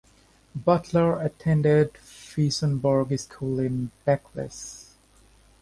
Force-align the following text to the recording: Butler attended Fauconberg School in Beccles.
Butler 0.55 1.21
attended 1.21 1.93
Fauconberg 1.93 3.19
School 3.19 3.59
in 3.59 3.91
Beccles. 4.03 4.95